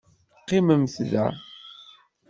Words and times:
Qqimemt 0.41 0.91
da! 1.11 1.27